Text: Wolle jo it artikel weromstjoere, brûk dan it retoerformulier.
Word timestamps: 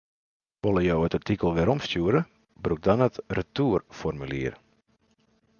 Wolle 0.67 0.81
jo 0.87 0.95
it 1.07 1.17
artikel 1.17 1.53
weromstjoere, 1.57 2.21
brûk 2.63 2.81
dan 2.87 3.03
it 3.07 3.15
retoerformulier. 3.37 4.53